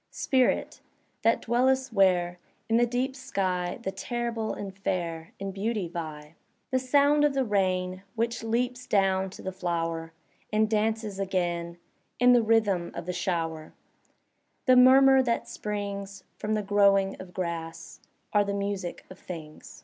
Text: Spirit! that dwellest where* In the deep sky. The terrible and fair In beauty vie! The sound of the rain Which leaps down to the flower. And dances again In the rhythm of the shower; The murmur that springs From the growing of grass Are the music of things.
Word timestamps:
Spirit! 0.09 0.81
that 1.21 1.43
dwellest 1.43 1.93
where* 1.93 2.39
In 2.67 2.77
the 2.77 2.87
deep 2.87 3.15
sky. 3.15 3.77
The 3.83 3.91
terrible 3.91 4.51
and 4.51 4.75
fair 4.75 5.31
In 5.37 5.51
beauty 5.51 5.87
vie! 5.87 6.33
The 6.71 6.79
sound 6.79 7.23
of 7.23 7.35
the 7.35 7.43
rain 7.45 8.01
Which 8.15 8.41
leaps 8.41 8.87
down 8.87 9.29
to 9.29 9.43
the 9.43 9.51
flower. 9.51 10.11
And 10.51 10.67
dances 10.67 11.19
again 11.19 11.77
In 12.19 12.33
the 12.33 12.41
rhythm 12.41 12.91
of 12.95 13.05
the 13.05 13.13
shower; 13.13 13.73
The 14.65 14.75
murmur 14.75 15.21
that 15.21 15.47
springs 15.47 16.23
From 16.35 16.55
the 16.55 16.63
growing 16.63 17.15
of 17.21 17.31
grass 17.35 17.99
Are 18.33 18.43
the 18.43 18.55
music 18.55 19.05
of 19.11 19.19
things. 19.19 19.79